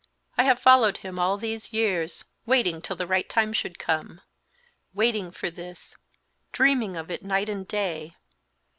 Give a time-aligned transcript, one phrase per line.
[0.35, 4.21] I have followed him all these years, waiting till the right time should come,
[4.95, 5.95] waiting for this,
[6.51, 8.15] dreaming of it night and day!